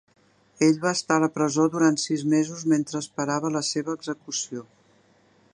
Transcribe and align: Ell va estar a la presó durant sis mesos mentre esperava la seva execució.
Ell 0.67 0.79
va 0.85 0.93
estar 0.99 1.17
a 1.19 1.23
la 1.23 1.29
presó 1.35 1.67
durant 1.75 1.99
sis 2.05 2.25
mesos 2.33 2.65
mentre 2.73 3.05
esperava 3.05 3.55
la 3.59 3.65
seva 3.73 3.99
execució. 4.01 4.69